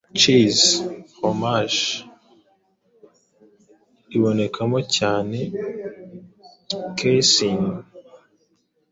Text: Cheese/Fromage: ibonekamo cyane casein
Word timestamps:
Cheese/Fromage: 0.19 1.81
ibonekamo 4.15 4.79
cyane 4.95 5.39
casein 6.97 7.65